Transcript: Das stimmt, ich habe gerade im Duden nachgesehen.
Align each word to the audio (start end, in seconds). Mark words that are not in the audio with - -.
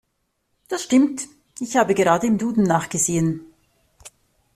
Das 0.67 0.81
stimmt, 0.81 1.27
ich 1.59 1.77
habe 1.77 1.93
gerade 1.93 2.25
im 2.25 2.39
Duden 2.39 2.63
nachgesehen. 2.63 3.45